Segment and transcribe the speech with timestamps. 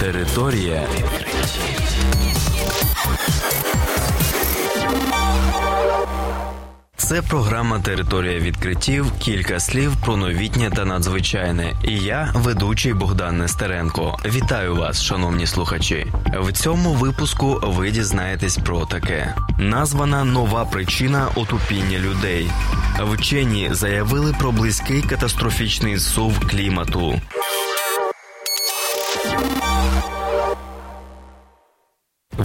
[0.00, 0.82] Територія
[6.96, 9.12] Це програма Територія відкриттів.
[9.18, 11.72] Кілька слів про новітнє та надзвичайне.
[11.84, 14.18] І я, ведучий Богдан Нестеренко.
[14.24, 16.06] Вітаю вас, шановні слухачі.
[16.40, 22.50] В цьому випуску ви дізнаєтесь про таке: названа нова причина отупіння людей.
[23.00, 27.20] Вчені заявили про близький катастрофічний зсув клімату.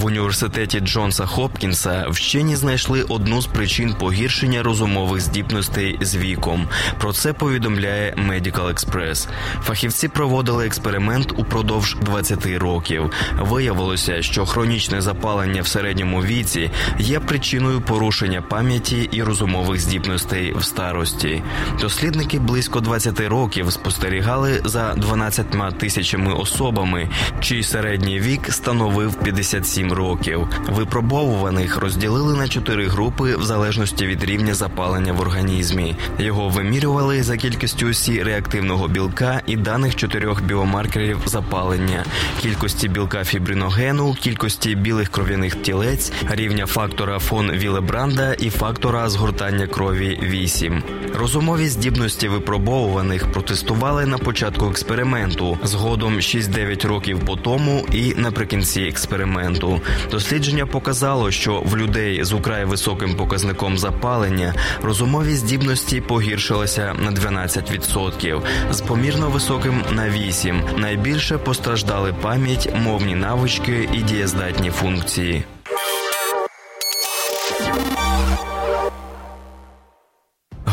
[0.05, 6.67] Університеті Джонса Хопкінса вчені знайшли одну з причин погіршення розумових здібностей з віком.
[6.99, 9.27] Про це повідомляє Medical Express.
[9.63, 13.11] Фахівці проводили експеримент упродовж 20 років.
[13.39, 20.63] Виявилося, що хронічне запалення в середньому віці є причиною порушення пам'яті і розумових здібностей в
[20.63, 21.43] старості.
[21.81, 27.09] Дослідники близько 20 років спостерігали за 12 тисячами особами,
[27.39, 30.47] чий середній вік становив 57 7 років.
[30.69, 35.95] Випробовуваних розділили на чотири групи в залежності від рівня запалення в організмі.
[36.19, 42.05] Його вимірювали за кількістю сі реактивного білка і даних чотирьох біомаркерів запалення,
[42.41, 50.19] кількості білка фібриногену, кількості білих кров'яних тілець, рівня фактора фон Вілебранда і фактора згортання крові
[50.23, 50.83] 8.
[51.19, 59.81] Розумові здібності випробовуваних протестували на початку експерименту, згодом 6-9 років по тому і наприкінці експерименту.
[60.11, 68.41] Дослідження показало, що в людей з украй високим показником запалення розумові здібності погіршилися на 12%,
[68.71, 70.79] з помірно високим на 8%.
[70.79, 75.43] Найбільше постраждали пам'ять, мовні навички і дієздатні функції.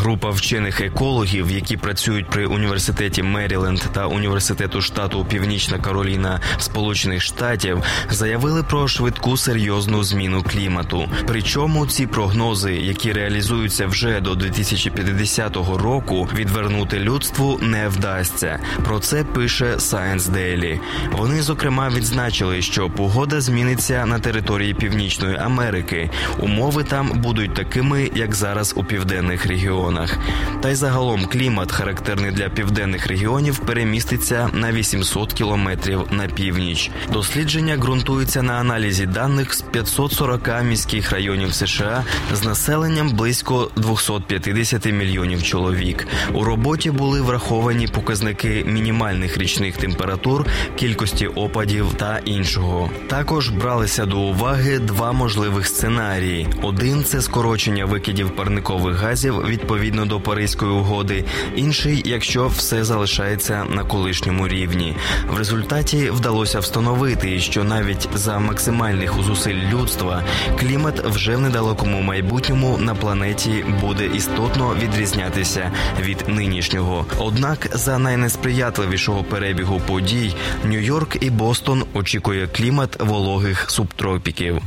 [0.02, 7.82] Група вчених екологів, які працюють при університеті Меріленд та університету штату Північна Кароліна Сполучених Штатів,
[8.10, 11.08] заявили про швидку серйозну зміну клімату.
[11.26, 18.58] Причому ці прогнози, які реалізуються вже до 2050 року, відвернути людству не вдасться.
[18.84, 20.80] Про це пише Science Daily.
[21.12, 26.10] Вони зокрема відзначили, що погода зміниться на території Північної Америки.
[26.38, 30.18] Умови там будуть такими, як зараз у південних регіонах регіонах.
[30.60, 36.90] Та й загалом клімат, характерний для південних регіонів, переміститься на 800 кілометрів на північ.
[37.12, 45.42] Дослідження ґрунтується на аналізі даних з 540 міських районів США з населенням близько 250 мільйонів
[45.42, 46.06] чоловік.
[46.32, 52.90] У роботі були враховані показники мінімальних річних температур, кількості опадів та іншого.
[53.06, 60.06] Також бралися до уваги два можливих сценарії: один це скорочення викидів парникових газів відповідно відповідно
[60.06, 61.24] до Паризької угоди,
[61.56, 64.96] інший, якщо все залишається на колишньому рівні.
[65.28, 70.22] В результаті вдалося встановити, що навіть за максимальних зусиль людства
[70.60, 75.70] клімат вже в недалекому майбутньому на планеті буде істотно відрізнятися
[76.00, 77.06] від нинішнього.
[77.18, 84.62] Однак за найнесприятливішого перебігу подій Нью-Йорк і Бостон очікує клімат вологих субтропіків.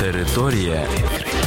[0.00, 0.86] Територія